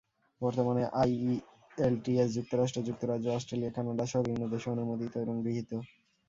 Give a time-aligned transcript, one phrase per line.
[0.41, 5.71] বর্তমানে আইইএলটিএস যুক্তরাষ্ট্র, যুক্তরাজ্য, অস্ট্রেলিয়া, কানাডাসহ বিভিন্ন দেশে অনুমোদিত এবং গৃহীত।